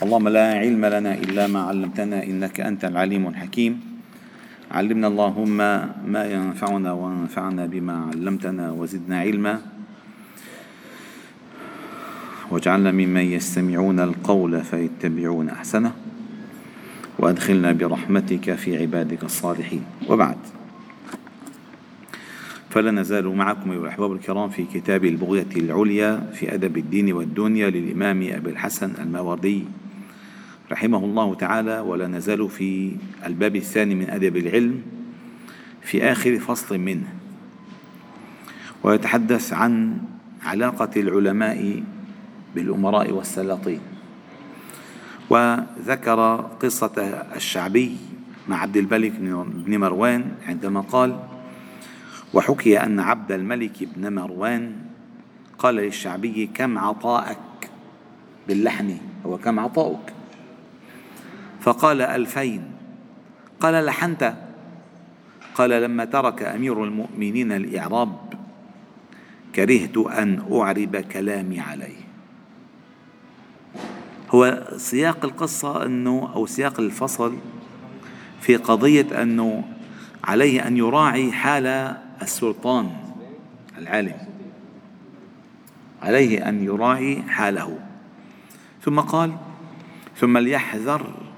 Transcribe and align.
اللهم 0.00 0.28
لا 0.28 0.64
علم 0.64 0.86
لنا 0.86 1.14
إلا 1.14 1.46
ما 1.46 1.60
علمتنا 1.60 2.24
إنك 2.24 2.60
أنت 2.60 2.84
العليم 2.84 3.28
الحكيم. 3.28 3.80
علمنا 4.72 5.06
اللهم 5.06 5.56
ما 6.08 6.24
ينفعنا 6.24 6.92
وانفعنا 6.92 7.66
بما 7.66 8.08
علمتنا 8.08 8.70
وزدنا 8.72 9.20
علما. 9.20 9.60
واجعلنا 12.50 12.90
ممن 12.92 13.24
يستمعون 13.36 14.00
القول 14.00 14.64
فيتبعون 14.64 15.48
أحسنه. 15.48 15.92
وأدخلنا 17.18 17.72
برحمتك 17.72 18.54
في 18.54 18.80
عبادك 18.80 19.24
الصالحين. 19.24 19.84
وبعد. 20.08 20.36
فلا 22.70 22.90
نزال 22.90 23.28
معكم 23.28 23.70
أيها 23.70 23.80
الأحباب 23.80 24.12
الكرام 24.12 24.48
في 24.48 24.64
كتاب 24.64 25.04
البغية 25.04 25.52
العليا 25.56 26.30
في 26.32 26.54
أدب 26.54 26.76
الدين 26.76 27.12
والدنيا 27.12 27.70
للإمام 27.70 28.22
أبي 28.32 28.50
الحسن 28.50 28.92
الماوردي 28.98 29.64
رحمه 30.72 30.98
الله 30.98 31.34
تعالى 31.34 31.80
ولا 31.80 32.06
نزال 32.06 32.50
في 32.50 32.96
الباب 33.26 33.56
الثاني 33.56 33.94
من 33.94 34.10
أدب 34.10 34.36
العلم 34.36 34.82
في 35.82 36.04
آخر 36.04 36.38
فصل 36.38 36.78
منه. 36.78 37.08
ويتحدث 38.82 39.52
عن 39.52 39.98
علاقة 40.42 40.90
العلماء 40.96 41.82
بالأمراء 42.54 43.10
والسلاطين. 43.10 43.80
وذكر 45.30 46.36
قصة 46.62 47.24
الشعبي 47.36 47.96
مع 48.48 48.62
عبد 48.62 48.76
الملك 48.76 49.12
بن 49.66 49.78
مروان 49.78 50.24
عندما 50.46 50.80
قال 50.80 51.18
وحكي 52.34 52.78
أن 52.78 53.00
عبد 53.00 53.32
الملك 53.32 53.88
بن 53.96 54.14
مروان 54.14 54.72
قال 55.58 55.74
للشعبي 55.74 56.50
كم 56.54 56.78
عطاءك 56.78 57.70
باللحن؟ 58.48 58.98
هو 59.26 59.38
كم 59.38 59.60
عطاؤك؟ 59.60 60.09
فقال 61.60 62.02
ألفين. 62.02 62.62
قال 63.60 63.84
لحنت. 63.86 64.34
قال 65.54 65.70
لما 65.70 66.04
ترك 66.04 66.42
أمير 66.42 66.84
المؤمنين 66.84 67.52
الإعراب 67.52 68.16
كرهت 69.54 69.96
أن 69.96 70.42
أعرب 70.52 70.96
كلامي 70.96 71.60
عليه. 71.60 72.00
هو 74.30 74.68
سياق 74.76 75.24
القصة 75.24 75.86
أنه 75.86 76.32
أو 76.34 76.46
سياق 76.46 76.80
الفصل 76.80 77.36
في 78.40 78.56
قضية 78.56 79.22
أنه 79.22 79.64
عليه 80.24 80.66
أن 80.66 80.76
يراعي 80.76 81.32
حال 81.32 81.66
السلطان 82.22 82.90
العالم. 83.78 84.16
عليه 86.02 86.48
أن 86.48 86.64
يراعي 86.64 87.22
حاله. 87.22 87.78
ثم 88.82 89.00
قال 89.00 89.32
ثم 90.16 90.38
ليحذر 90.38 91.29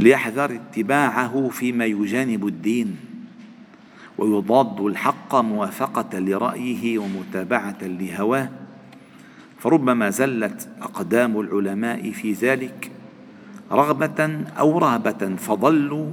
ليحذر 0.00 0.54
اتباعه 0.54 1.48
فيما 1.48 1.84
يجانب 1.84 2.46
الدين 2.46 2.96
ويضاد 4.18 4.80
الحق 4.80 5.34
موافقة 5.34 6.18
لرأيه 6.18 6.98
ومتابعة 6.98 7.78
لهواه. 7.82 8.48
فربما 9.58 10.10
زلت 10.10 10.68
أقدام 10.82 11.40
العلماء 11.40 12.10
في 12.10 12.32
ذلك 12.32 12.90
رغبة 13.72 14.44
أو 14.58 14.78
رهبة 14.78 15.36
فضلوا 15.36 16.10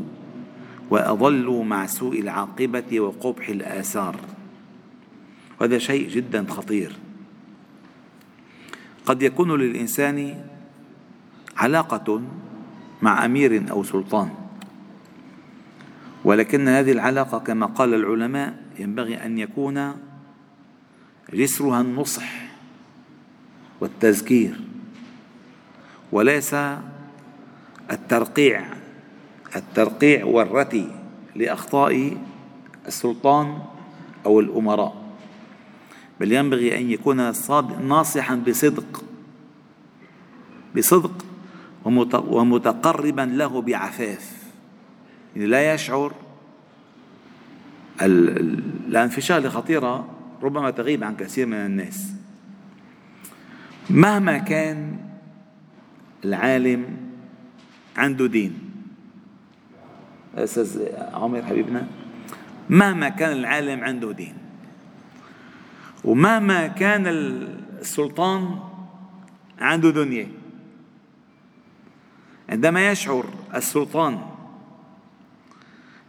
وأضلوا 0.89 1.63
مع 1.63 1.85
سوء 1.85 2.19
العاقبة 2.19 2.99
وقبح 2.99 3.49
الآثار. 3.49 4.15
وهذا 5.61 5.77
شيء 5.77 6.09
جدا 6.09 6.45
خطير. 6.49 6.95
قد 9.05 9.21
يكون 9.21 9.55
للإنسان 9.61 10.45
علاقة 11.57 12.21
مع 13.01 13.25
أمير 13.25 13.71
أو 13.71 13.83
سلطان. 13.83 14.29
ولكن 16.23 16.67
هذه 16.67 16.91
العلاقة 16.91 17.39
كما 17.39 17.65
قال 17.65 17.93
العلماء 17.93 18.63
ينبغي 18.79 19.25
أن 19.25 19.37
يكون 19.37 19.93
جسرها 21.33 21.81
النصح 21.81 22.51
والتذكير 23.79 24.59
وليس 26.11 26.55
الترقيع 27.91 28.65
الترقيع 29.55 30.25
والرتي 30.25 30.91
لأخطاء 31.35 32.17
السلطان 32.87 33.59
أو 34.25 34.39
الأمراء. 34.39 35.01
بل 36.19 36.31
ينبغي 36.31 36.77
أن 36.77 36.91
يكون 36.91 37.17
ناصحا 37.87 38.35
بصدق 38.35 39.03
بصدق 40.77 41.25
ومتقربا 41.85 43.21
له 43.21 43.61
بعفاف. 43.61 44.37
يعني 45.35 45.47
لا 45.47 45.73
يشعر 45.73 46.13
الانفشال 48.01 49.51
خطيرة 49.51 50.07
ربما 50.43 50.69
تغيب 50.71 51.03
عن 51.03 51.15
كثير 51.15 51.45
من 51.45 51.53
الناس. 51.53 52.11
مهما 53.89 54.37
كان 54.37 54.97
العالم 56.25 56.97
عنده 57.97 58.27
دين. 58.27 58.59
أستاذ 60.35 60.79
عمر 61.13 61.41
حبيبنا 61.41 61.87
مهما 62.69 63.09
كان 63.09 63.31
العالم 63.31 63.83
عنده 63.83 64.11
دين. 64.11 64.33
ومهما 66.03 66.67
كان 66.67 67.07
السلطان 67.07 68.59
عنده 69.59 69.89
دنيا. 69.89 70.27
عندما 72.51 72.91
يشعر 72.91 73.25
السلطان 73.55 74.21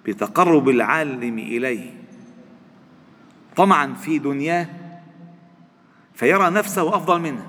بتقرب 0.06 0.68
العالم 0.68 1.38
إليه 1.38 1.90
طمعا 3.56 3.94
في 3.94 4.18
دنياه 4.18 4.66
فيرى 6.14 6.50
نفسه 6.50 6.96
أفضل 6.96 7.20
منه. 7.20 7.46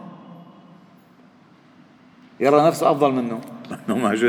يرى 2.39 2.67
نفسه 2.67 2.91
أفضل 2.91 3.11
منه. 3.11 3.41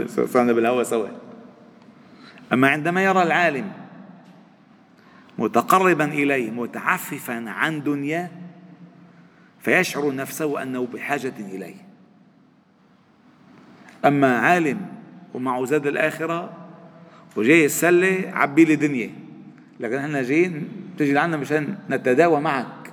صرنا 0.32 0.52
بالهوى 0.52 0.84
سوا. 0.84 1.08
أما 2.52 2.69
عندما 2.69 3.04
يرى 3.04 3.22
العالم 3.22 3.72
متقربا 5.38 6.04
إليه 6.04 6.50
متعففا 6.50 7.50
عن 7.50 7.82
دنياه 7.82 8.31
فيشعر 9.60 10.14
نفسه 10.14 10.62
أنه 10.62 10.86
بحاجة 10.86 11.34
إليه. 11.38 11.84
أما 14.04 14.38
عالم 14.38 14.87
ومعه 15.34 15.65
زاد 15.65 15.87
الآخرة 15.87 16.53
وجاي 17.37 17.65
السلة 17.65 18.31
عبي 18.32 18.65
لي 18.65 18.76
دنيا. 18.76 19.10
لكن 19.81 19.94
إحنا 19.94 20.22
جايين 20.22 20.69
تجي 20.98 21.12
لعنا 21.12 21.37
مشان 21.37 21.76
نتداوى 21.91 22.41
معك. 22.41 22.93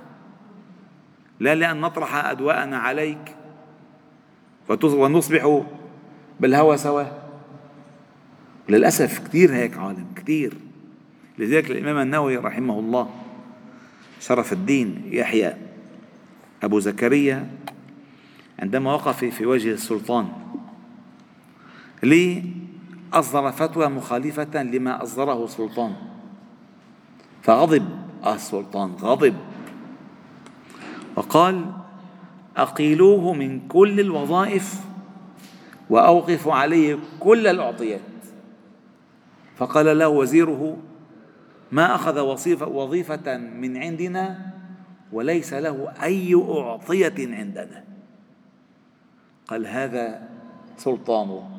لا 1.39 1.55
لأن 1.55 1.81
نطرح 1.81 2.25
أدواءنا 2.25 2.77
عليك. 2.77 3.35
ونصبح 4.69 5.63
بالهوى 6.39 6.77
سوا. 6.77 7.03
للأسف 8.69 9.27
كثير 9.27 9.53
هيك 9.53 9.77
عالم 9.77 10.05
كثير 10.15 10.53
لذلك 11.37 11.71
الإمام 11.71 11.97
النووي 11.97 12.37
رحمه 12.37 12.79
الله 12.79 13.09
شرف 14.19 14.53
الدين 14.53 15.01
يحيى 15.11 15.53
أبو 16.63 16.79
زكريا 16.79 17.49
عندما 18.59 18.93
وقف 18.93 19.25
في 19.25 19.45
وجه 19.45 19.71
السلطان. 19.73 20.40
لي 22.03 22.43
أصدر 23.13 23.51
فتوى 23.51 23.87
مخالفة 23.87 24.63
لما 24.63 25.03
أصدره 25.03 25.45
السلطان 25.45 25.93
فغضب. 27.41 27.85
السلطان 28.27 28.91
غضب. 29.01 29.35
وقال 31.15 31.65
أقيلوه 32.57 33.33
من 33.33 33.67
كل 33.67 33.99
الوظائف 33.99 34.81
وأوقفوا 35.89 36.53
عليه 36.53 36.99
كل 37.19 37.47
الأعطيات. 37.47 38.01
فقال 39.55 39.97
له 39.97 40.07
وزيره 40.07 40.77
ما 41.71 41.95
أخذ 41.95 42.19
وظيفة 42.61 43.37
من 43.37 43.77
عندنا 43.77 44.51
وليس 45.11 45.53
له 45.53 45.93
أي 46.03 46.35
أعطية 46.35 47.35
عندنا. 47.35 47.83
قال 49.47 49.67
هذا 49.67 50.29
سلطانه. 50.77 51.50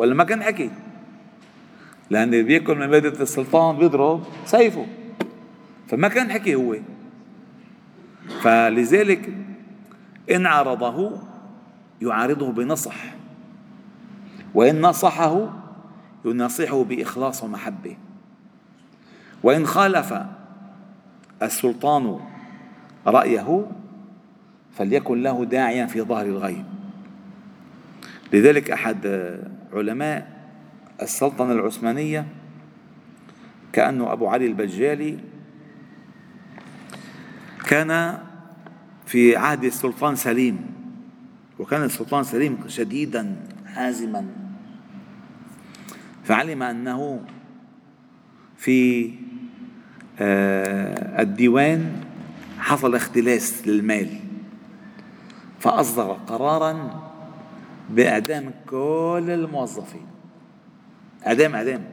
ولا 0.00 0.14
ما 0.14 0.24
كان 0.24 0.42
حكي. 0.42 0.70
لأن 2.10 2.28
اللي 2.28 2.42
بياكل 2.42 2.74
من 2.74 2.88
مادة 2.90 3.22
السلطان 3.22 3.76
بيضرب 3.76 4.22
سيفه. 4.44 4.86
فما 5.88 6.08
كان 6.08 6.30
حكي 6.32 6.54
هو. 6.54 6.76
فلذلك 8.42 9.32
إن 10.30 10.46
عارضه 10.46 11.20
يعارضه 12.02 12.52
بنصح. 12.52 12.96
وإن 14.54 14.80
نصحه 14.80 15.52
ينصحه 16.24 16.84
بإخلاص 16.84 17.44
ومحبة. 17.44 17.96
وإن 19.42 19.66
خالف 19.66 20.14
السلطان 21.42 22.20
رأيه 23.06 23.66
فليكن 24.76 25.22
له 25.22 25.44
داعيا 25.44 25.86
في 25.86 26.02
ظهر 26.02 26.26
الغيب. 26.26 26.64
لذلك 28.32 28.70
أحد 28.70 29.06
علماء 29.72 30.40
السلطنة 31.02 31.52
العثمانية 31.52 32.26
كأنه 33.72 34.12
أبو 34.12 34.28
علي 34.28 34.46
البجالي 34.46 35.18
كان 37.66 38.18
في 39.06 39.36
عهد 39.36 39.64
السلطان 39.64 40.16
سليم 40.16 40.66
وكان 41.58 41.82
السلطان 41.82 42.24
سليم 42.24 42.58
شديدا 42.66 43.36
حازما 43.66 44.26
فعلم 46.24 46.62
أنه 46.62 47.24
في 48.56 49.10
آه، 50.20 51.22
الديوان 51.22 51.92
حصل 52.58 52.94
اختلاس 52.94 53.68
للمال 53.68 54.08
فأصدر 55.60 56.12
قرارا 56.12 57.09
بإعدام 57.90 58.50
كل 58.66 59.26
الموظفين. 59.28 60.06
إعدام 61.26 61.54
إعدام. 61.54 61.84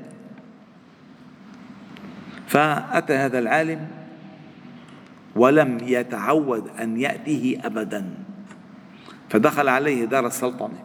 فأتى 2.47 3.13
هذا 3.13 3.39
العالم 3.39 3.87
ولم 5.35 5.77
يتعود 5.81 6.67
أن 6.79 6.97
يأتيه 6.97 7.65
أبدا. 7.65 8.09
فدخل 9.29 9.67
عليه 9.67 10.05
دار 10.05 10.27
السلطنة. 10.27 10.83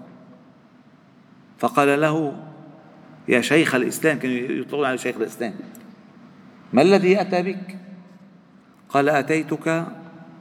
فقال 1.59 2.01
له 2.01 2.43
يا 3.29 3.41
شيخ 3.41 3.75
الإسلام 3.75 4.19
كانوا 4.19 4.37
يطلقون 4.37 4.87
على 4.87 4.99
شيخ 4.99 5.17
الإسلام. 5.17 5.55
ما 6.73 6.83
الذي 6.83 7.21
أتى 7.21 7.43
بك? 7.43 7.77
قال 8.89 9.09
أتيتك 9.09 9.87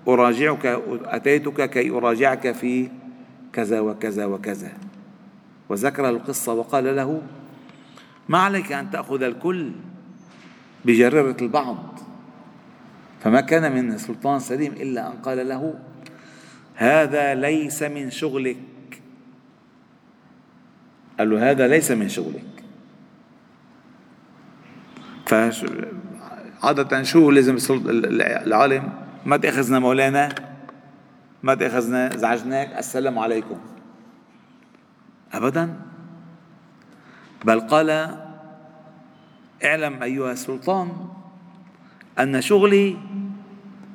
أراجعك 0.07 0.65
أتيتك 1.05 1.69
كي 1.69 1.89
أراجعك 1.89 2.51
في 2.51 2.89
كذا 3.53 3.79
وكذا 3.79 4.25
وكذا. 4.25 4.71
وذكر 5.69 6.09
القصة 6.09 6.53
وقال 6.53 6.95
له 6.95 7.21
ما 8.29 8.37
عليك 8.37 8.71
أن 8.71 8.91
تأخذ 8.91 9.23
الكل 9.23 9.71
بجريرة 10.85 11.37
البعض؟ 11.41 11.99
فما 13.23 13.41
كان 13.41 13.75
من 13.75 13.97
سلطان 13.97 14.39
سليم 14.39 14.73
إلا 14.73 15.07
أن 15.07 15.13
قال 15.13 15.49
له 15.49 15.79
هذا 16.75 17.35
ليس 17.35 17.83
من 17.83 18.11
شغلك. 18.11 18.57
قال 21.19 21.29
له 21.29 21.51
هذا 21.51 21.67
ليس 21.67 21.91
من 21.91 22.09
شغلك. 22.09 22.63
فعادة 25.25 27.03
شو 27.03 27.31
لازم 27.31 27.57
العالم؟ 28.47 28.89
ما 29.25 29.37
تأخذنا 29.37 29.79
مولانا 29.79 30.50
ما 31.43 31.55
تأخذنا 31.55 32.17
زعجناك. 32.17 32.77
السلام 32.77 33.19
عليكم. 33.19 33.59
أبدا. 35.33 35.79
بل 37.45 37.59
قال 37.59 37.89
اعلم 39.63 40.03
أيها 40.03 40.31
السلطان 40.31 40.91
أن 42.19 42.41
شغلي 42.41 42.97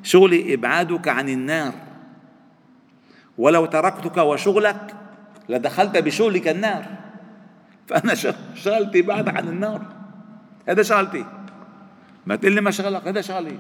شغلي 0.02 0.54
إبعادك 0.54 1.08
عن 1.08 1.28
النار. 1.28 1.72
ولو 3.38 3.66
تركتك 3.66 4.16
وشغلك 4.16 4.94
لدخلت 5.48 5.96
بشغلك 5.96 6.48
النار. 6.48 6.86
فأنا 7.86 8.14
شغلتي 8.54 9.02
بعد 9.02 9.28
عن 9.28 9.48
النار. 9.48 9.82
هذا 10.68 10.82
شغلتي. 10.82 11.24
ما 12.26 12.36
تقول 12.36 12.52
لي 12.52 12.60
ما 12.60 12.70
شغلك 12.70 13.08
هذا 13.08 13.20
شغلي. 13.20 13.58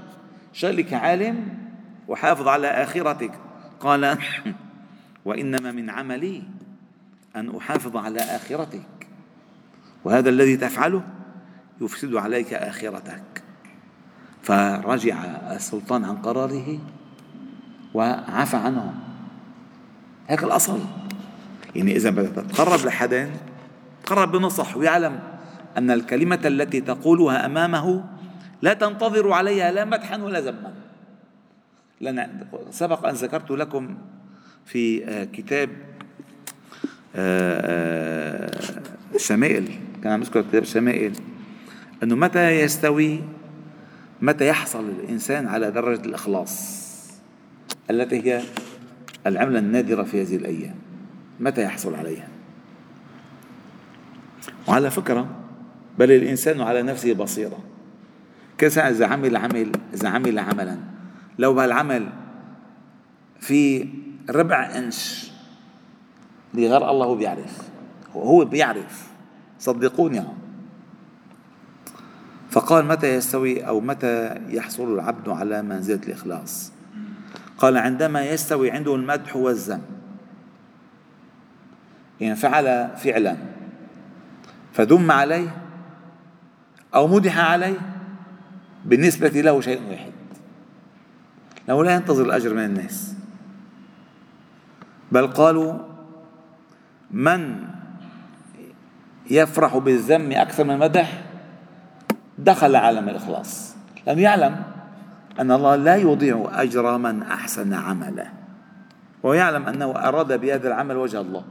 شغلي 0.52 0.82
كعالم 0.82 1.58
وحافظ 2.08 2.48
على 2.48 2.66
آخرتك. 2.66 3.45
قال 3.80 4.18
وإنما 5.26 5.72
من 5.72 5.90
عملي 5.90 6.42
أن 7.36 7.56
أحافظ 7.56 7.96
على 7.96 8.20
آخرتك. 8.20 9.08
وهذا 10.04 10.28
الذي 10.28 10.56
تفعله 10.56 11.02
يفسد 11.80 12.14
عليك 12.14 12.54
آخرتك. 12.54 13.42
فرجع 14.42 15.24
السلطان 15.52 16.04
عن 16.04 16.16
قراره 16.16 16.78
وعفى 17.94 18.56
عنه 18.56 18.94
هيك 20.28 20.44
الأصل. 20.44 20.80
يعني 21.74 21.96
إذا 21.96 22.10
بدك 22.10 22.30
تتقرب 22.30 22.86
لحدا 22.86 23.30
تقرب 24.04 24.32
بنصح 24.32 24.76
ويعلم 24.76 25.18
أن 25.76 25.90
الكلمة 25.90 26.40
التي 26.44 26.80
تقولها 26.80 27.46
أمامه 27.46 28.04
لا 28.62 28.74
تنتظر 28.74 29.32
عليها 29.32 29.72
لا 29.72 29.84
مدحا 29.84 30.16
ولا 30.16 30.40
ذما. 30.40 30.85
لأن 32.00 32.46
سبق 32.70 33.06
أن 33.06 33.14
ذكرت 33.14 33.50
لكم 33.50 33.96
في 34.66 35.04
آه، 35.04 35.24
كتاب 35.24 35.70
الشمائل 39.14 39.64
آه، 39.66 39.70
آه، 39.70 40.00
كان 40.02 40.12
عم 40.12 40.20
يذكر 40.20 40.42
كتاب 40.42 40.62
الشمائل 40.62 41.12
أنه 42.02 42.16
متى 42.16 42.60
يستوي 42.60 43.20
متى 44.22 44.48
يحصل 44.48 44.88
الإنسان 44.88 45.46
على 45.46 45.70
درجة 45.70 46.00
الإخلاص 46.00 46.86
التي 47.90 48.24
هي 48.24 48.42
العملة 49.26 49.58
النادرة 49.58 50.02
في 50.02 50.22
هذه 50.22 50.36
الأيام؟ 50.36 50.74
متى 51.40 51.62
يحصل 51.62 51.94
عليها؟ 51.94 52.28
وعلى 54.68 54.90
فكرة 54.90 55.28
بل 55.98 56.12
الإنسان 56.12 56.60
على 56.60 56.82
نفسه 56.82 57.14
بصيرة. 57.14 57.58
كسا 58.58 58.90
إذا 58.90 59.06
عمل 59.06 59.36
عمل 59.36 59.72
إذا 59.94 60.08
عمل 60.08 60.38
عملا؟ 60.38 60.95
لو 61.38 61.54
بهالعمل 61.54 62.08
في 63.40 63.88
ربع 64.30 64.78
إنش 64.78 65.30
لغير 66.54 66.90
الله 66.90 67.14
بيعرف. 67.14 67.58
هو 68.16 68.44
بيعرف. 68.44 69.06
صدقوني 69.58 70.22
فقال 72.50 72.84
متى 72.84 73.14
يستوي 73.14 73.66
أو 73.66 73.80
متى 73.80 74.40
يحصل 74.48 74.94
العبد 74.94 75.28
على 75.28 75.62
منزلة 75.62 76.00
الإخلاص؟ 76.06 76.72
قال 77.58 77.76
عندما 77.76 78.24
يستوي 78.24 78.70
عنده 78.70 78.94
المدح 78.94 79.36
والذم. 79.36 79.82
يعني 82.20 82.36
فعل 82.36 82.90
فعلا. 82.96 83.36
فذم 84.72 85.10
عليه 85.10 85.56
أو 86.94 87.06
مدح 87.08 87.38
عليه 87.38 87.78
بالنسبة 88.84 89.28
له 89.28 89.60
شيء 89.60 89.80
واحد. 89.90 90.12
له 91.68 91.84
لا 91.84 91.94
ينتظر 91.94 92.24
الأجر 92.24 92.54
من 92.54 92.64
الناس. 92.64 93.14
بل 95.12 95.26
قالوا 95.26 95.78
من 97.10 97.64
يفرح 99.30 99.76
بالذم 99.76 100.32
أكثر 100.32 100.64
من 100.64 100.74
المدح؟ 100.74 101.22
دخل 102.38 102.76
عالم 102.76 103.08
الإخلاص. 103.08 103.76
لأنه 104.06 104.20
يعلم 104.20 104.62
أن 105.40 105.50
الله 105.50 105.76
لا 105.76 105.96
يضيع 105.96 106.50
أجر 106.52 106.98
من 106.98 107.22
أحسن 107.22 107.74
عمله. 107.74 108.32
ويعلم 109.22 109.66
أنه 109.66 109.90
أراد 109.90 110.40
بهذا 110.40 110.68
العمل 110.68 110.96
وجه 110.96 111.20
الله. 111.20 111.44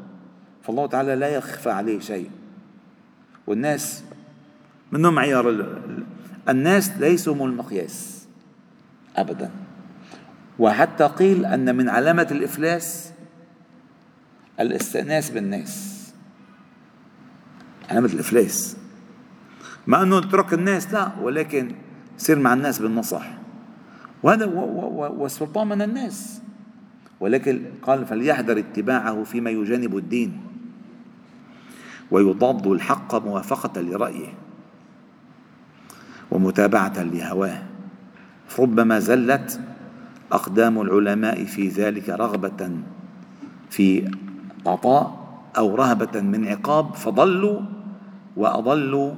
فالله 0.64 0.88
تعالى 0.88 1.16
لا 1.16 1.28
يخفى 1.28 1.70
عليه 1.70 2.00
شيء. 2.00 2.30
والناس 3.48 4.04
منهم 4.92 5.16
معيار 5.16 5.66
الناس 6.50 6.92
ليسوا 7.00 7.36
المقياس 7.36 8.28
أبدا. 9.16 9.65
وحتى 10.60 11.04
قيل 11.04 11.46
أن 11.46 11.76
من 11.76 11.90
علامة 11.90 12.28
الإفلاس 12.32 13.12
الاستئناس 14.60 15.30
بالناس. 15.30 15.96
علامة 17.90 18.08
الإفلاس. 18.08 18.78
ما 19.88 20.04
إنه 20.04 20.18
اترك 20.18 20.54
الناس 20.54 20.94
لا 20.94 21.12
ولكن 21.22 21.72
سير 22.18 22.40
مع 22.40 22.54
الناس 22.54 22.80
بالنصح. 22.80 23.28
وهذا 24.24 24.46
والسلطان 24.46 25.68
من 25.68 25.82
الناس. 25.82 26.42
ولكن 27.20 27.62
قال 27.82 28.06
فليحذر 28.06 28.60
اتباعه 28.60 29.24
فيما 29.24 29.50
يجانب 29.50 29.98
الدين. 29.98 30.42
ويضاد 32.12 32.68
الحق 32.68 33.16
موافقة 33.16 33.82
لرأيه. 33.82 34.34
ومتابعة 36.32 37.04
لهواه. 37.04 37.64
ربما 38.60 39.00
زلت 39.00 39.60
أقدام 40.32 40.82
العلماء 40.82 41.46
في 41.46 41.68
ذلك 41.68 42.10
رغبة 42.10 42.70
في 43.70 44.12
عطاء 44.66 45.26
أو 45.58 45.76
رهبة 45.76 46.22
من 46.22 46.48
عقاب 46.48 46.94
فضلوا 46.96 47.62
وأضلوا 48.38 49.14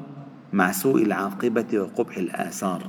مع 0.53 0.71
سوء 0.71 1.03
العاقبة 1.03 1.79
وقبح 1.79 2.17
الآثار. 2.17 2.83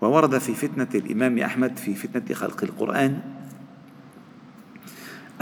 وورد 0.00 0.38
في 0.38 0.54
فتنة 0.54 0.88
الإمام 0.94 1.38
أحمد 1.38 1.76
في 1.76 1.94
فتنة 1.94 2.34
خلق 2.34 2.64
القرآن 2.64 3.20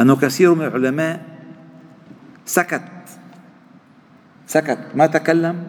أنه 0.00 0.16
كثير 0.16 0.54
من 0.54 0.64
العلماء 0.64 1.26
سكت 2.46 2.82
سكت 4.46 4.78
ما 4.94 5.06
تكلم 5.06 5.66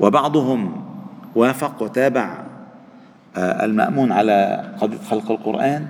وبعضهم 0.00 0.84
وافق 1.34 1.82
وتابع 1.82 2.41
المأمون 3.36 4.12
على 4.12 4.70
قضية 4.80 4.98
خلق 4.98 5.30
القرآن 5.30 5.86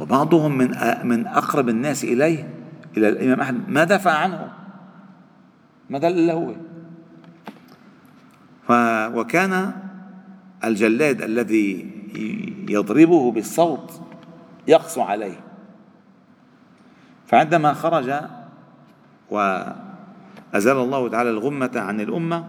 وبعضهم 0.00 0.58
من 0.58 0.74
من 1.04 1.26
أقرب 1.26 1.68
الناس 1.68 2.04
إليه 2.04 2.48
إلى 2.96 3.08
الإمام 3.08 3.40
أحمد 3.40 3.68
ما 3.68 3.84
دافع 3.84 4.10
عنه. 4.10 4.52
ما 5.90 5.98
دل 5.98 6.06
إلا 6.06 6.32
هو. 6.32 6.54
وكان 9.18 9.72
الجلاد 10.64 11.22
الذي 11.22 11.90
يضربه 12.68 13.32
بالصوت 13.32 14.00
يقسو 14.68 15.00
عليه. 15.00 15.40
فعندما 17.26 17.72
خرج 17.72 18.12
وأزال 19.30 20.76
الله 20.76 21.08
تعالى 21.08 21.30
الغمة 21.30 21.70
عن 21.76 22.00
الأمة 22.00 22.44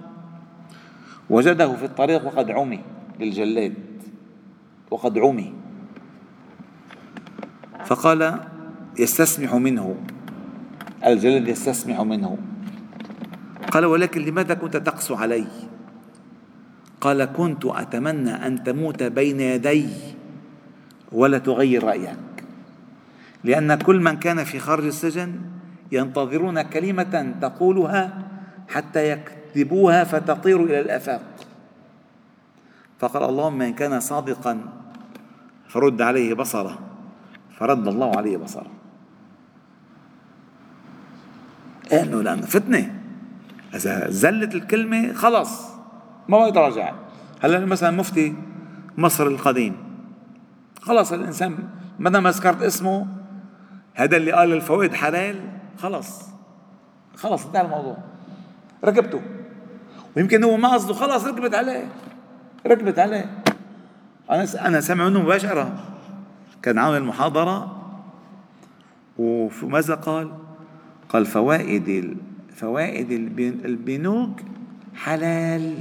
وجده 1.30 1.74
في 1.76 1.86
الطريق 1.86 2.26
وقد 2.26 2.52
عمي 2.52 2.82
للجلاد. 3.20 3.74
وقد 4.94 5.18
عمي. 5.18 5.54
فقال 7.86 8.40
يستسمح 9.00 9.54
منه. 9.54 9.98
الجلد 11.06 11.48
يستسمح 11.48 12.02
منه. 12.02 12.38
قال 13.72 13.86
ولكن 13.86 14.22
لماذا 14.22 14.54
كنت 14.54 14.78
تقسو 14.78 15.16
علي؟ 15.16 15.50
قال 17.02 17.26
كنت 17.26 17.66
أتمنى 17.66 18.30
أن 18.48 18.64
تموت 18.64 19.04
بين 19.04 19.40
يدي 19.40 19.90
ولا 21.12 21.38
تغير 21.38 21.84
رأيك. 21.84 22.46
لأن 23.44 23.76
كل 23.76 24.00
من 24.00 24.22
كان 24.22 24.44
في 24.44 24.60
خارج 24.60 24.86
السجن 24.86 25.42
ينتظرون 25.92 26.62
كلمة 26.62 27.34
تقولها 27.42 28.28
حتى 28.70 29.10
يكذبوها 29.10 30.04
فتطير 30.04 30.64
إلى 30.64 30.80
الآفاق. 30.80 31.22
فقال 33.00 33.24
اللهم 33.24 33.62
إن 33.62 33.74
كان 33.74 34.00
صادقا 34.00 34.83
فرد 35.74 36.02
عليه 36.02 36.34
بصره. 36.34 36.80
فرد 37.58 37.88
الله 37.88 38.18
عليه 38.18 38.38
بصره. 38.38 38.72
انه 41.94 42.22
لأنه 42.22 42.42
فتنة. 42.42 43.00
إذا 43.76 44.10
زلت 44.10 44.56
الكلمة 44.56 45.14
خلص 45.14 45.70
ما 46.30 46.48
يتراجع 46.48 46.94
هلا 47.42 47.66
مثلا 47.66 47.92
مفتي 47.92 48.36
مصر 48.98 49.28
القديم؟ 49.28 49.76
خلص 50.82 51.14
الإنسان 51.14 51.58
ما 52.00 52.10
دام 52.10 52.28
ذكرت 52.28 52.62
اسمه 52.62 53.08
هذا 53.94 54.18
اللي 54.18 54.32
قال 54.32 54.54
الفوائد 54.54 54.94
حلال 54.94 55.40
خلص 55.78 56.22
خلص 57.16 57.46
انتهى 57.46 57.62
الموضوع. 57.62 57.98
ركبته. 58.86 59.22
ويمكن 60.18 60.44
هو 60.44 60.58
ما 60.58 60.74
قصده 60.74 60.94
خلص 60.94 61.26
ركبت 61.26 61.56
عليه. 61.56 61.88
ركبت 62.68 63.00
عليه. 63.00 63.43
أنا 64.32 64.68
أنا 64.68 64.82
سامع 64.82 65.10
منه 65.10 65.22
مباشرة 65.22 65.80
كان 66.62 66.78
عامل 66.78 67.04
محاضره 67.04 67.80
وماذا 69.18 69.96
قال؟ 69.96 70.32
قال 71.10 71.26
فوائد 71.26 72.18
فوائد 72.56 73.12
البنوك 73.66 74.42
حلال 74.96 75.78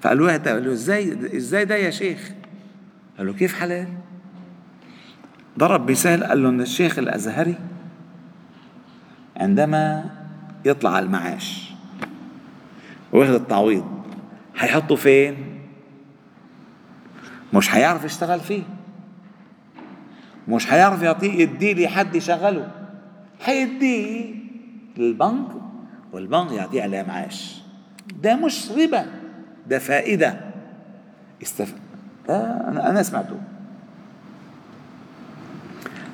فقال 0.00 0.20
واحد 0.22 0.48
قال 0.48 0.64
له 0.64 0.72
إزاي 0.72 1.36
إزاي 1.36 1.64
ده 1.64 1.76
يا 1.76 1.90
شيخ؟ 1.90 2.30
قال 3.18 3.26
له 3.26 3.32
كيف 3.32 3.60
حلال؟ 3.60 3.88
ضرب 5.58 5.90
مثال 5.90 6.24
قال 6.24 6.42
له 6.42 6.48
إن 6.48 6.60
الشيخ 6.60 6.98
الأزهري 6.98 7.54
عندما 9.36 10.04
يطلع 10.64 10.98
المعاش 10.98 11.70
وياخذ 13.12 13.34
التعويض 13.34 13.86
حيحطه 14.54 14.96
فين؟ 14.96 15.57
مش 17.52 17.68
حيعرف 17.68 18.04
يشتغل 18.04 18.40
فيه. 18.40 18.62
مش 20.48 20.66
يعطيه 21.02 21.32
يديه 21.32 21.86
لحد 21.86 22.14
يشغله. 22.14 22.70
حيديه 23.40 24.34
للبنك 24.96 25.46
والبنك 26.12 26.52
يعطيه 26.52 26.82
عليه 26.82 27.02
معاش. 27.02 27.62
ده 28.22 28.36
مش 28.36 28.70
ربا 28.70 29.06
ده 29.66 29.78
فائدة. 29.78 30.40
استف... 31.42 31.74
أنا 32.28 32.90
أنا 32.90 33.02
سمعته. 33.02 33.36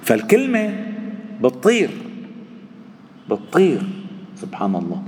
فالكلمة 0.03 0.87
بتطير 1.43 1.91
بتطير 3.31 3.83
سبحان 4.37 4.75
الله 4.77 5.03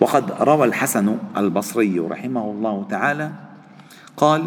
وقد 0.00 0.32
روى 0.42 0.66
الحسن 0.66 1.16
البصري 1.36 1.98
رحمه 1.98 2.50
الله 2.50 2.86
تعالى 2.90 3.30
قال 4.16 4.44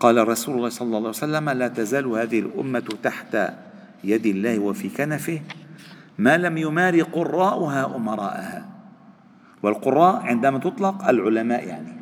قال 0.00 0.28
رسول 0.28 0.56
الله 0.56 0.68
صلى 0.68 0.86
الله 0.86 0.98
عليه 0.98 1.08
وسلم 1.08 1.50
لا 1.50 1.68
تزال 1.68 2.06
هذه 2.06 2.40
الأمة 2.40 2.88
تحت 3.02 3.38
يد 4.04 4.26
الله 4.26 4.58
وفي 4.58 4.88
كنفه 4.88 5.40
ما 6.18 6.38
لم 6.38 6.58
يماري 6.58 7.02
قراءها 7.02 7.96
أمراءها. 7.96 8.68
والقراء 9.62 10.22
عندما 10.22 10.58
تطلق 10.58 11.08
العلماء 11.08 11.66
يعني. 11.68 11.96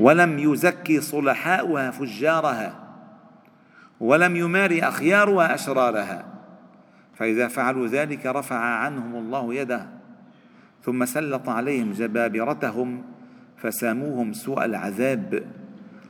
ولم 0.00 0.38
يزكي 0.38 1.00
صلحاؤها 1.00 1.90
فجارها 1.90 2.74
ولم 4.00 4.36
يماري 4.36 4.82
أخيارها 4.82 5.54
أشرارها 5.54 6.24
فإذا 7.14 7.48
فعلوا 7.48 7.86
ذلك 7.86 8.26
رفع 8.26 8.56
عنهم 8.56 9.14
الله 9.14 9.54
يده 9.54 9.86
ثم 10.82 11.04
سلط 11.04 11.48
عليهم 11.48 11.92
جبابرتهم 11.92 13.02
فساموهم 13.62 14.32
سوء 14.32 14.64
العذاب 14.64 15.42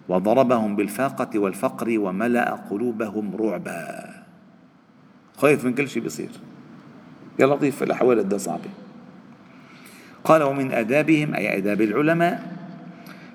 وضربهم 0.09 0.76
بالفاقة 0.76 1.38
والفقر 1.38 1.99
وملأ 1.99 2.54
قلوبهم 2.54 3.37
رعبا. 3.37 4.14
خايف 5.37 5.64
من 5.64 5.75
كل 5.75 5.88
شيء 5.88 6.02
بيصير. 6.02 6.30
يا 7.38 7.47
لطيف 7.47 7.82
الأحوال 7.82 8.18
قد 8.18 8.35
صعبة. 8.35 8.71
قال 10.25 10.42
ومن 10.42 10.73
آدابهم 10.73 11.35
أي 11.35 11.59
آداب 11.59 11.80
العلماء 11.80 12.52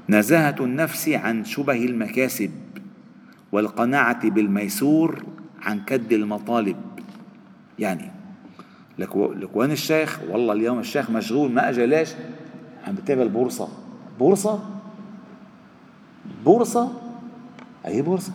نزاهة 0.09 0.55
النفس 0.59 1.09
عن 1.09 1.45
شبه 1.45 1.85
المكاسب 1.85 2.51
والقناعة 3.51 4.29
بالميسور 4.29 5.23
عن 5.61 5.79
كد 5.85 6.13
المطالب. 6.13 6.77
يعني 7.79 8.11
لك 8.99 9.15
وين 9.55 9.71
الشيخ؟ 9.71 10.19
والله 10.29 10.53
اليوم 10.53 10.79
الشيخ 10.79 11.09
مشغول 11.09 11.51
ما 11.51 11.69
اجى 11.69 11.85
ليش؟ 11.85 12.09
عم 12.87 12.95
بتابع 12.95 13.21
البورصة. 13.21 13.86
بورصة؟ 14.19 14.59
بورصة؟ 16.45 16.91
أي 17.85 18.01
بورصة؟ 18.01 18.31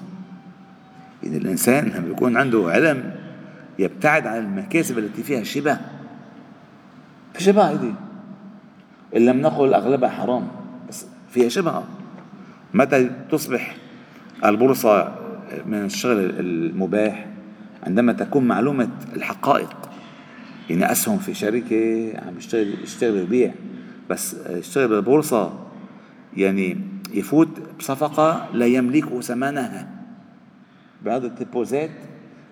إذا 1.22 1.36
الإنسان 1.36 1.88
لما 1.88 2.08
بيكون 2.08 2.36
عنده 2.36 2.70
علم 2.70 3.14
يبتعد 3.78 4.26
عن 4.26 4.38
المكاسب 4.38 4.98
التي 4.98 5.22
فيها 5.22 5.42
شبه 5.42 5.78
في 7.34 7.42
شبه 7.42 7.70
هيدي 7.70 7.94
إن 9.16 9.26
لم 9.26 9.40
نقل 9.40 9.74
أغلبها 9.74 10.10
حرام 10.10 10.48
بس 10.88 11.06
فيها 11.30 11.48
شبه. 11.48 11.82
متى 12.74 13.10
تصبح 13.30 13.76
البورصة 14.44 15.14
من 15.66 15.84
الشغل 15.84 16.18
المباح؟ 16.40 17.26
عندما 17.86 18.12
تكون 18.12 18.44
معلومة 18.44 18.88
الحقائق. 19.16 19.76
يعني 20.70 20.92
أسهم 20.92 21.18
في 21.18 21.34
شركة 21.34 22.12
عم 22.26 22.38
يشتغل 22.38 22.74
يشتغل 22.82 23.16
يبيع 23.16 23.54
بس 24.10 24.36
يشتغل 24.50 24.88
بالبورصة 24.88 25.52
يعني 26.36 26.80
يفوت 27.12 27.48
بصفقة 27.78 28.48
لا 28.52 28.66
يملك 28.66 29.20
ثمنها. 29.20 29.88
بعض 31.02 31.24
الديبوزات 31.24 31.90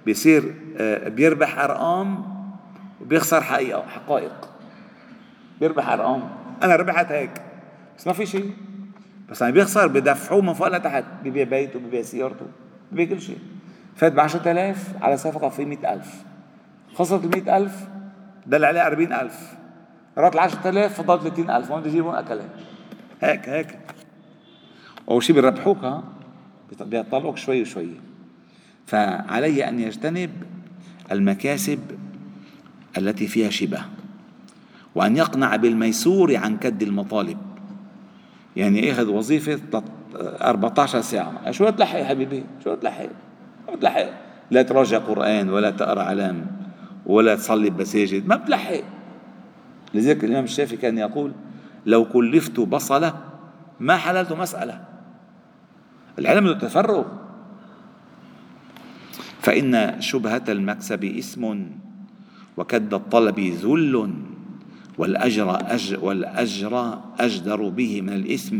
بيصير 0.06 0.54
آه، 0.78 1.08
بيربح 1.08 1.58
أرقام 1.58 2.24
وبيخسر 3.00 3.40
حقيقة 3.40 3.82
حقائق. 3.82 4.50
بيربح 5.60 5.88
أرقام. 5.88 6.22
أنا 6.62 6.76
ربحت 6.76 7.12
هيك. 7.12 7.42
بس 7.98 8.06
ما 8.06 8.12
في 8.12 8.26
شيء. 8.26 8.50
بس 9.30 9.42
عم 9.42 9.50
بيخسر 9.50 9.86
بدفعوه 9.86 10.42
من 10.42 10.52
فوق 10.52 10.68
لتحت. 10.68 11.04
ببيع 11.24 11.44
بيته 11.44 11.78
ببيع 11.78 12.02
سيارته 12.02 12.46
ببيع 12.92 13.06
كل 13.06 13.20
شيء. 13.20 13.38
فات 13.96 14.12
ب 14.12 14.20
10000 14.20 15.02
على 15.02 15.16
صفقة 15.16 15.48
في 15.48 15.64
100000 15.64 16.24
خسرت 16.94 17.24
ال 17.24 17.30
100000 17.30 17.88
دل 18.46 18.64
عليه 18.64 18.86
40000 18.86 19.54
رات 20.18 20.34
ال 20.34 20.38
10000 20.38 21.02
فضل 21.02 21.20
30000 21.22 21.70
وين 21.70 21.80
بده 21.80 21.90
يجيبون 21.90 22.14
أكلها 22.14 22.48
هيك 23.20 23.48
هيك. 23.48 23.78
أول 25.08 25.22
شيء 25.22 25.34
بيربحوك 25.34 25.78
ها؟ 25.84 26.04
بيطلعوك 26.80 27.36
شوي 27.36 27.62
وشوي. 27.62 27.90
فعلي 28.86 29.68
أن 29.68 29.80
يجتنب 29.80 30.30
المكاسب 31.12 31.78
التي 32.98 33.26
فيها 33.26 33.50
شبه 33.50 33.82
وأن 34.94 35.16
يقنع 35.16 35.56
بالميسور 35.56 36.36
عن 36.36 36.56
كد 36.56 36.82
المطالب. 36.82 37.38
يعني 38.56 38.86
ياخذ 38.86 39.08
وظيفة؟ 39.08 39.82
14 40.14 41.00
ساعة. 41.00 41.50
شو 41.50 41.70
تلحق 41.70 42.02
حبيبي؟ 42.02 42.44
شو 42.64 42.74
تلحق؟ 42.74 43.08
ما 43.68 43.74
بتلحق 43.74 44.06
لا 44.50 44.62
تراجع 44.62 44.98
قرآن 44.98 45.50
ولا 45.50 45.70
تقرأ 45.70 46.02
علام 46.02 46.46
ولا 47.06 47.34
تصلي 47.34 47.70
بمساجد. 47.70 48.26
ما 48.26 48.36
بتلحق. 48.36 48.82
لذلك 49.94 50.24
الإمام 50.24 50.44
الشافعي 50.44 50.76
كان 50.76 50.98
يقول 50.98 51.32
لو 51.86 52.04
كلفت 52.04 52.60
بصلة 52.60 53.14
ما 53.80 53.96
حللت 53.96 54.32
مسألة. 54.32 54.84
العلم 56.18 56.46
له 56.46 56.58
تفرغ 56.58 57.04
فإن 59.40 60.00
شبهة 60.00 60.44
المكسب 60.48 61.04
اسم 61.04 61.66
وكد 62.56 62.94
الطلب 62.94 63.40
ذل 63.40 64.14
والأجر, 64.98 65.48
أج 65.74 65.98
والأجر 66.02 66.98
أجدر 67.20 67.68
به 67.68 68.02
من 68.02 68.12
الإثم 68.12 68.56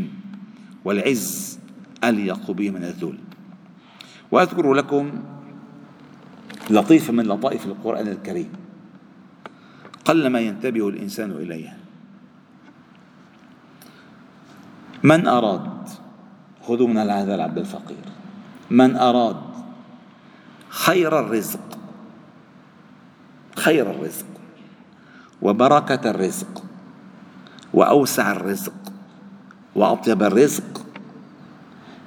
والعز 0.85 1.59
أليق 2.05 2.51
به 2.51 2.71
من 2.71 2.85
الذل. 2.85 3.19
وأذكر 4.31 4.73
لكم 4.73 5.11
لطيفة 6.71 7.13
من 7.13 7.25
لطائف 7.27 7.67
القرآن 7.67 8.09
الكريم. 8.09 8.49
قلما 10.05 10.41
ينتبه 10.41 10.89
الإنسان 10.89 11.31
إليها 11.31 11.77
من 15.03 15.27
أراد؟ 15.27 15.89
خذوا 16.63 16.89
من 16.89 16.97
هذا 16.97 17.35
العبد 17.35 17.59
الفقير. 17.59 18.05
من 18.71 18.97
أراد 18.97 19.37
خير 20.69 21.19
الرزق 21.19 21.79
خير 23.57 23.91
الرزق 23.91 24.27
وبركة 25.43 26.11
الرزق 26.11 26.65
وأوسع 27.75 28.33
الرزق 28.33 28.93
وأطيب 29.75 30.23
الرزق 30.23 30.87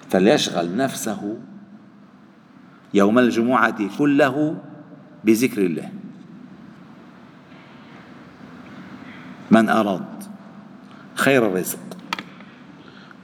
فليشغل 0.09 0.77
نفسه 0.77 1.37
يوم 2.93 3.19
الجمعة 3.19 3.97
كله 3.97 4.57
بذكر 5.23 5.65
الله. 5.65 5.89
من 9.51 9.69
أراد 9.69 10.23
خير 11.15 11.47
الرزق 11.47 11.92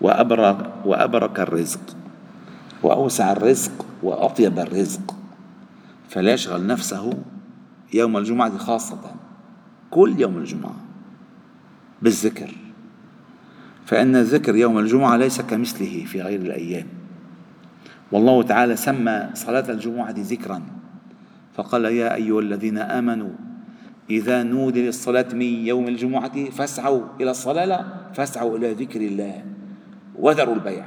وأبرك, 0.02 0.72
وأبرك 0.86 1.40
الرزق 1.40 1.96
وأوسع 2.84 3.32
الرزق 3.32 3.86
وأطيب 4.04 4.60
الرزق. 4.60 5.16
فليشغل 6.10 6.68
نفسه 6.68 7.14
يوم 7.94 8.18
الجمعة 8.18 8.58
خاصة 8.58 9.02
كل 9.92 10.20
يوم 10.20 10.38
الجمعة 10.38 10.76
بالذكر. 12.02 12.56
فإن 13.86 14.16
الذكر 14.16 14.56
يوم 14.56 14.80
الجمعة 14.80 15.18
ليس 15.18 15.42
كمثله 15.42 16.06
في 16.06 16.22
غير 16.22 16.42
الأيام. 16.42 16.88
والله 18.12 18.44
تعالى 18.44 18.76
سمى 18.76 19.30
صلاة 19.34 19.72
الجمعة 19.72 20.16
ذكرا 20.18 20.62
فقال 21.54 21.86
يا 21.86 22.16
أيها 22.16 22.40
الذين 22.40 22.78
آمنوا 22.78 23.30
إذا 24.10 24.44
نودي 24.44 24.86
للصلاة 24.86 25.26
من 25.34 25.42
يوم 25.42 25.88
الجمعة 25.88 26.50
فاسعوا 26.50 27.02
إلى 27.22 27.32
الصلاة 27.32 27.66
لا 27.66 27.86
فاسعوا 28.14 28.58
إلى 28.58 28.74
ذكر 28.74 29.02
الله. 29.02 29.44
وذروا 30.20 30.56
البيع. 30.56 30.86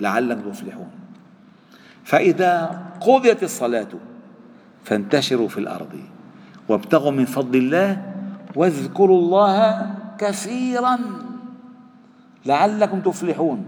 لعلكم 0.00 0.50
تفلحون 0.50 0.90
فإذا 2.04 2.82
قضيت 3.00 3.42
الصلاة 3.42 3.88
فانتشروا 4.84 5.48
في 5.48 5.58
الأرض 5.58 6.00
وابتغوا 6.68 7.10
من 7.10 7.24
فضل 7.24 7.58
الله 7.58 8.12
واذكروا 8.56 9.20
الله 9.20 9.86
كثيرا 10.18 10.98
لعلكم 12.46 13.00
تفلحون. 13.00 13.66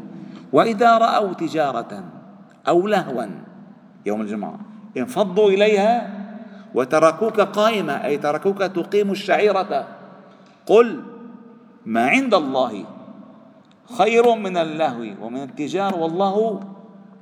وإذا 0.53 0.99
رأوا 0.99 1.33
تجارة 1.33 2.05
أو 2.69 2.87
لهوا 2.87 3.27
يوم 4.07 4.21
الجمعة 4.21 4.59
انفضوا 4.97 5.51
إليها 5.51 6.11
وتركوك 6.75 7.41
قائمة 7.41 8.05
أي 8.05 8.19
تركوك 8.19 8.59
تقيم 8.59 9.11
الشعيرة 9.11 9.87
قل 10.67 11.03
ما 11.87 12.09
عند 12.09 12.35
الله 12.35 12.85
خير 13.97 14.35
من 14.35 14.57
اللهو 14.57 15.27
ومن 15.27 15.43
التجار 15.43 15.97
والله 15.97 16.61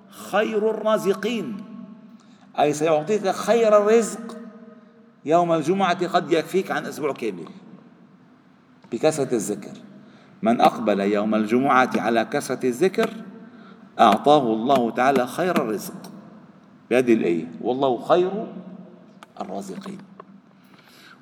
خير 0.09 0.71
الرازقين. 0.71 1.57
أي 2.61 2.73
سيعطيك 2.73 3.29
خير 3.29 3.77
الرزق 3.77 4.37
يوم 5.25 5.53
الجمعة 5.53 6.07
قد 6.07 6.33
يكفيك 6.33 6.71
عن 6.71 6.87
أسبوع 6.87 7.13
كامل. 7.13 7.49
بكثرة 8.93 9.35
الذكر. 9.35 9.73
من 10.43 10.61
أقبل 10.61 11.01
يوم 11.01 11.35
الجمعة 11.35 11.91
على 11.97 12.25
كثرة 12.25 12.67
الذكر 12.67 13.11
أعطاه 14.01 14.43
الله 14.43 14.91
تعالى 14.91 15.27
خير 15.27 15.57
الرزق. 15.57 16.13
بهذه 16.91 17.13
الآية؟ 17.13 17.47
والله 17.61 18.05
خير 18.05 18.47
الرازقين. 19.41 19.99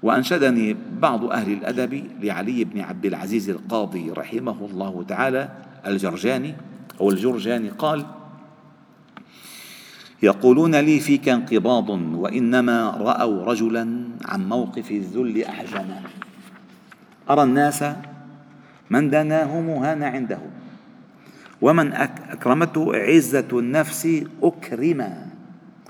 وأنشدني 0.05 0.77
بعض 1.01 1.25
أهل 1.25 1.53
الأدب 1.53 2.05
لعلي 2.21 2.65
بن 2.65 2.81
عبد 2.81 3.07
العزيز 3.07 3.51
القاضي 3.51 4.11
رحمه 4.11 4.67
الله 4.71 5.05
تعالى 5.09 5.49
الجرجاني. 5.87 6.55
أو 7.01 7.11
الجرجاني 7.11 7.69
قال 7.69 8.07
يقولون 10.23 10.77
لي 10.77 11.01
فيك 11.01 11.29
انقباض 11.29 11.91
وإنما 11.91 12.91
رأوا 12.91 13.45
رجلا 13.45 14.09
عن 14.25 14.49
موقف 14.49 14.91
الذل 14.91 15.45
أحجما. 15.45 16.01
أرى 17.31 17.43
الناس 17.43 17.85
من 18.91 19.11
دناه 19.11 19.61
مهان 19.61 20.03
عنده 20.03 20.41
ومن 21.63 21.93
أكرمته 21.93 22.97
عزة 22.97 23.49
النفس 23.53 24.25
أكرما. 24.43 25.27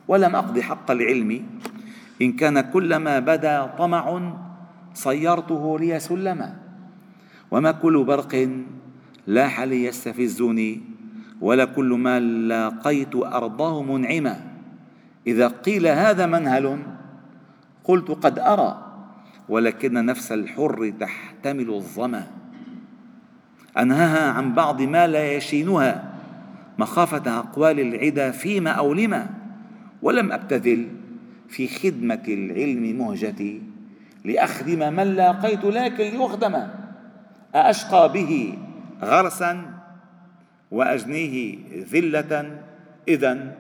ولم 0.09 0.37
أقض 0.37 0.59
حق 0.61 0.91
العلم 0.91 1.47
إن 2.23 2.33
كان 2.33 2.61
كلما 2.61 3.19
بدا 3.19 3.67
طمع 3.79 4.33
صيرته 4.95 5.79
لي 5.79 5.99
سلما 5.99 6.57
وما 7.51 7.73
كل 7.73 8.05
برق 8.05 8.49
لاح 9.27 9.61
ليستفزني 9.61 10.81
ولا 11.41 11.65
كل 11.65 11.91
ما 11.93 12.21
لاقيت 12.21 13.17
أرضاه 13.17 13.83
منعما. 13.83 14.41
إذا 15.27 15.49
قيل 15.49 15.87
هذا 15.87 16.27
منهل 16.27 16.79
قلت 17.85 18.11
قد 18.11 18.39
أرى 18.39 18.87
ولكن 19.49 20.07
نفس 20.07 20.33
الحر 20.33 20.93
تحتمل 21.01 21.71
الظما. 21.71 22.27
أنهاها 23.79 24.33
عن 24.33 24.55
بعض 24.55 24.83
ما 24.83 25.07
لا 25.07 25.33
يشينها 25.33 26.15
مخافة 26.79 27.39
أقوال 27.39 27.81
العدا 27.81 28.31
فيما 28.31 28.71
أو 28.71 28.95
لما 28.95 29.31
ولم 30.03 30.33
أبتذل 30.33 30.89
في 31.49 31.69
خدمة 31.69 32.23
العلم 32.29 32.99
مهجتي 32.99 33.63
لأخدم 34.25 34.93
من 34.93 35.15
لاقيت 35.15 35.65
لكن 35.65 36.05
ليخدم 36.05 36.67
أأشقى 37.55 38.13
به 38.13 38.59
غرسا 39.03 39.75
وأجنيه 40.71 41.59
ذلة. 41.93 42.61
إذا 43.09 43.57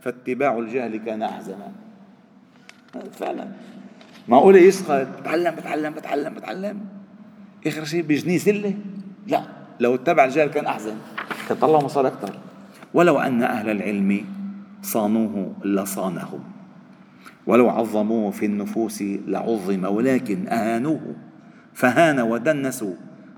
فاتباع 0.00 0.58
الجهل 0.58 0.96
كان 0.96 1.22
أحزنا 1.22 1.72
فعلا. 3.12 3.48
معقولة 4.28 4.58
يشقى 4.58 5.06
بتعلم 5.20 5.54
بتعلم 5.54 5.92
بتعلم 5.94 6.34
بتعلم. 6.34 6.80
آخر 7.66 7.84
شيء 7.84 8.02
بجنيه 8.02 8.38
ذلة؟ 8.46 8.74
لا. 9.26 9.42
لو 9.80 9.94
اتبع 9.94 10.24
الجهل 10.24 10.48
كان 10.48 10.66
أحزن 10.66 10.96
كان 11.48 11.58
طلع 11.58 11.78
مصاري 11.78 12.08
أكثر 12.08 12.38
ولو 12.94 13.18
أن 13.18 13.42
أهل 13.42 13.70
العلم 13.70 14.24
صانوه 14.82 15.54
لصانهم. 15.64 16.53
ولو 17.46 17.68
عظموه 17.70 18.30
في 18.30 18.46
النفوس 18.46 19.02
لعظم 19.02 19.84
ولكن 19.84 20.48
أهانوه 20.48 21.16
فهان 21.74 22.20
ودنسوا 22.20 22.94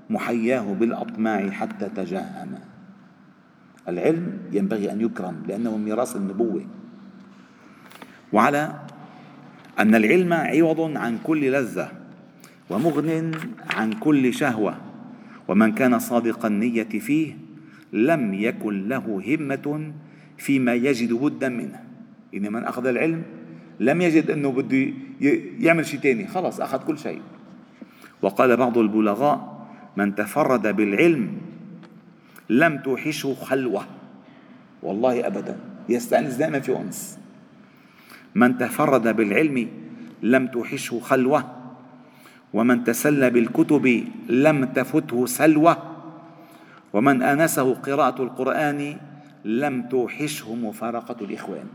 محياه 0.09 0.73
بالأطماع 0.73 1.49
حتى 1.49 1.89
تجهم. 1.95 2.59
العلم 3.87 4.37
ينبغي 4.51 4.91
أن 4.91 5.01
يكرم 5.01 5.43
لأنه 5.47 5.77
ميراث 5.77 6.15
النبوة. 6.15 6.65
وعلى 8.33 8.73
أن 9.79 9.95
العلم 9.95 10.33
عوض 10.33 10.97
عن 10.97 11.17
كل 11.23 11.51
لذة 11.51 11.91
ومغن 12.69 13.31
عن 13.69 13.93
كل 13.93 14.33
شهوة. 14.33 14.75
ومن 15.47 15.71
كان 15.71 15.99
صادق 15.99 16.45
النية 16.45 16.83
فيه 16.83 17.37
لم 17.93 18.33
يكن 18.33 18.87
له 18.87 19.23
همة 19.27 19.91
فيما 20.37 20.73
يجد 20.73 21.13
بدا 21.13 21.49
منه. 21.49 21.79
إن 22.33 22.53
من 22.53 22.63
أخذ 22.63 22.85
العلم 22.85 23.23
لم 23.79 24.01
يجد 24.01 24.31
أنه 24.31 24.51
بده 24.51 24.93
يعمل 25.59 25.85
شيء 25.85 25.99
تاني. 25.99 26.27
خلص 26.27 26.61
أخذ 26.61 26.77
كل 26.77 26.97
شيء. 26.99 27.21
وقال 28.21 28.57
بعض 28.57 28.77
البلغاء 28.77 29.67
من 29.97 30.15
تفرد 30.15 30.67
بالعلم 30.75 31.37
لم 32.49 32.77
توحشه 32.77 33.33
خلوة. 33.33 33.85
والله 34.83 35.27
أبدا. 35.27 35.57
يستأنس 35.89 36.33
دائما 36.35 36.59
في 36.59 36.77
أنس. 36.77 37.19
من 38.35 38.57
تفرد 38.57 39.15
بالعلم 39.15 39.67
لم 40.23 40.47
توحشه 40.47 40.99
خلوة 40.99 41.43
ومن 42.53 42.83
تسلى 42.83 43.29
بالكتب 43.29 44.03
لم 44.29 44.65
تفته 44.65 45.25
سلوة 45.25 45.77
ومن 46.93 47.21
آنسه 47.21 47.73
قراءة 47.73 48.23
القرآن 48.23 48.97
لم 49.45 49.81
توحشه 49.89 50.55
مفارقة 50.55 51.15
الإخوان. 51.21 51.67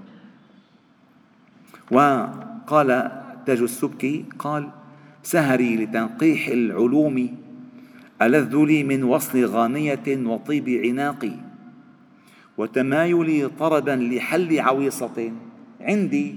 وقال 1.92 3.10
تاج 3.46 3.60
السبكي 3.60 4.24
قال 4.38 4.68
سهري 5.22 5.76
لتنقيح 5.76 6.48
العلوم 6.48 7.36
ألذ 8.22 8.56
لي 8.56 8.84
من 8.84 9.04
وصل 9.04 9.44
غانية 9.44 10.08
وطيب 10.08 10.68
عناقي 10.68 11.32
وتمايلي 12.58 13.48
طردا 13.48 13.96
لحل 13.96 14.60
عويصة 14.60 15.32
عندي 15.80 16.36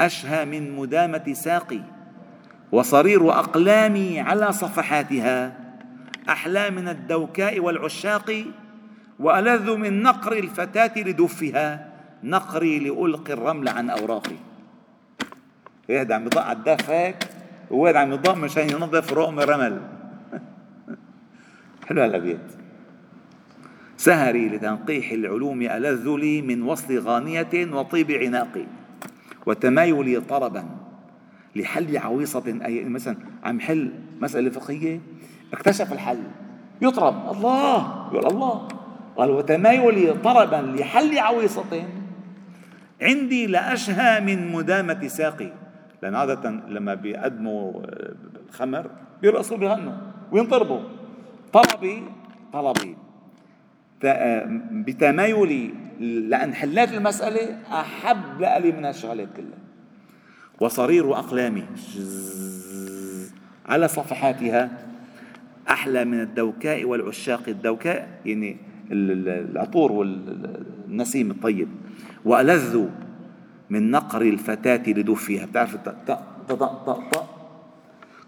أشهى 0.00 0.44
من 0.44 0.76
مدامة 0.76 1.32
ساقي 1.32 1.80
وصرير 2.72 3.30
أقلامي 3.30 4.20
على 4.20 4.52
صفحاتها 4.52 5.56
أحلى 6.28 6.70
من 6.70 6.88
الدوكاء 6.88 7.60
والعشاق 7.60 8.44
وألذ 9.18 9.76
من 9.76 10.02
نقر 10.02 10.32
الفتاة 10.32 10.92
لدفها 10.96 11.92
نقري 12.24 12.78
لألقي 12.78 13.32
الرمل 13.32 13.68
عن 13.68 13.90
أوراقي. 13.90 14.49
واحد 15.90 16.12
عم 16.12 16.26
يضاء 16.26 16.44
على 16.44 16.76
هيك 16.88 17.16
وواحد 17.70 17.96
عم 17.96 18.12
يضاء 18.12 18.36
مشان 18.36 18.70
ينظف 18.70 19.12
رقم 19.12 19.40
رمل 19.40 19.80
حلو 21.88 22.02
هالأبيات 22.02 22.50
سهري 23.96 24.48
لتنقيح 24.48 25.12
العلوم 25.12 25.62
ألذ 25.62 26.08
لي 26.08 26.42
من 26.42 26.62
وصل 26.62 26.98
غانية 26.98 27.72
وطيب 27.72 28.10
عناقي 28.10 28.64
وتمايلي 29.46 30.20
طربا 30.20 30.64
لحل 31.56 31.96
عويصة 31.96 32.58
أي 32.64 32.84
مثلا 32.84 33.16
عم 33.44 33.60
حل 33.60 33.92
مسألة 34.20 34.50
فقهية 34.50 35.00
اكتشف 35.52 35.92
الحل. 35.92 36.22
يطرب. 36.82 37.36
الله! 37.36 38.08
يقول 38.12 38.26
الله. 38.26 38.68
قال 39.16 39.30
وتمايلي 39.30 40.12
طربا 40.12 40.56
لحل 40.56 41.18
عويصة 41.18 41.84
عندي 43.02 43.46
لأشهى 43.46 44.20
من 44.20 44.52
مدامة 44.52 45.08
ساقي. 45.08 45.52
لأن 46.02 46.14
عادة 46.14 46.50
لما 46.50 46.94
بيقدموا 46.94 47.82
الخمر 48.48 48.90
بيرقصوا 49.22 49.56
بيغنوا 49.56 49.92
وينطربوا. 50.32 50.80
طلبي 51.52 52.02
طلبي 52.52 52.96
بتمايلي 54.86 55.70
لأن 56.00 56.54
حليت 56.54 56.92
المسألة 56.92 57.58
أحب 57.80 58.40
لي 58.40 58.72
من 58.72 58.86
الشغلات 58.86 59.28
كلها. 59.36 59.58
وصرير 60.60 61.18
أقلامي 61.18 61.64
على 63.66 63.88
صفحاتها 63.88 64.70
أحلى 65.70 66.04
من 66.04 66.20
الدوكاء 66.20 66.84
والعشاق. 66.84 67.42
الدوكاء 67.48 68.20
يعني 68.24 68.56
العطور 68.90 69.92
والنسيم 69.92 71.30
الطيب. 71.30 71.68
وألذ 72.24 72.88
من 73.70 73.90
نقر 73.90 74.22
الفتاة 74.22 74.82
لدفها 74.86 75.46
بتعرف 75.46 75.76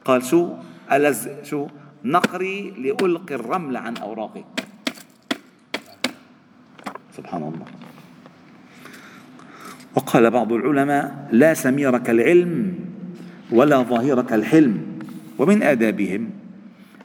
قال 0.05 0.25
شو؟ 0.25 0.49
ألذ 0.93 1.45
شو؟ 1.45 1.67
نقري 2.05 2.71
لألقي 2.71 3.35
الرمل 3.35 3.77
عن 3.77 3.97
أوراقي 3.97 4.45
سبحان 7.17 7.43
الله. 7.43 7.67
وقال 9.95 10.31
بعض 10.31 10.53
العلماء 10.53 11.29
لا 11.33 11.55
سمير 11.55 11.99
كالعلم 11.99 12.75
ولا 13.53 13.83
ظاهر 13.83 14.23
كالحلم 14.23 14.99
ومن 15.39 15.63
آدابهم 15.63 16.31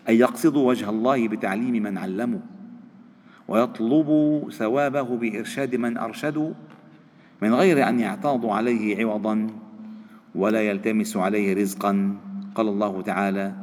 أن 0.09 0.15
يقصدوا 0.15 0.67
وجه 0.67 0.89
الله 0.89 1.27
بتعليم 1.27 1.83
من 1.83 1.97
علموا 1.97 2.39
ويطلبوا 3.47 4.51
ثوابه 4.51 5.17
بإرشاد 5.17 5.75
من 5.75 5.97
أرشدوا 5.97 6.53
من 7.41 7.53
غير 7.53 7.89
أن 7.89 7.99
يعتاضوا 7.99 8.53
عليه 8.53 9.05
عوضا 9.05 9.47
ولا 10.35 10.61
يلتمسوا 10.61 11.21
عليه 11.21 11.53
رزقا. 11.53 12.15
قال 12.55 12.67
الله 12.67 13.01
تعالى 13.01 13.53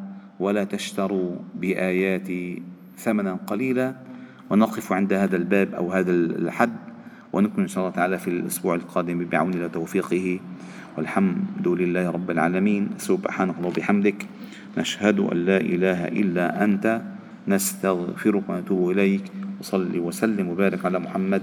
ولا 0.41 0.65
تشتروا 0.65 1.31
بآياتي 1.55 2.63
ثمنا 2.99 3.35
قليلا. 3.47 3.95
ونقف 4.51 4.93
عند 4.93 5.13
هذا 5.13 5.37
الباب 5.37 5.75
أو 5.75 5.93
هذا 5.93 6.11
الحد 6.11 6.77
ونكمل 7.33 7.61
إن 7.61 7.69
شاء 7.69 7.85
الله 7.85 7.97
تعالى 7.97 8.19
في 8.19 8.29
الأسبوع 8.29 8.75
القادم 8.75 9.25
بعون 9.25 9.53
الله 9.55 9.65
وتوفيقه 9.65 10.41
والحمد 10.97 11.69
لله 11.69 12.11
رب 12.11 12.31
العالمين. 12.31 12.89
سبحانك 12.99 13.55
اللهم 13.59 13.67
وبحمدك. 13.67 14.27
نشهد 14.79 15.19
أن 15.21 15.37
لا 15.37 15.59
إله 15.61 16.09
إلا 16.09 16.65
أنت. 16.65 17.03
نستغفرك 17.49 18.49
ونتوب 18.49 18.91
إليك. 18.91 19.25
وصلي 19.61 19.99
وسلم 19.99 20.49
وبارك 20.49 20.85
على 20.85 20.99
محمد. 20.99 21.43